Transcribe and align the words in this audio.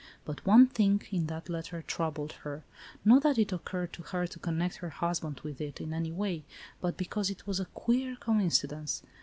But 0.25 0.43
one 0.47 0.65
thing 0.65 1.03
in 1.11 1.27
that 1.27 1.47
letter 1.47 1.83
troubled 1.83 2.31
her; 2.41 2.63
not 3.05 3.21
that 3.21 3.37
it 3.37 3.51
occured 3.51 3.93
to 3.93 4.01
her 4.01 4.25
to 4.25 4.39
connect 4.39 4.77
her 4.77 4.89
husband 4.89 5.41
with 5.43 5.61
it, 5.61 5.79
in 5.79 5.93
any 5.93 6.11
way, 6.11 6.43
but 6.79 6.97
because 6.97 7.29
it 7.29 7.45
was 7.45 7.59
a 7.59 7.65
queer 7.65 8.15
coincidence. 8.15 9.03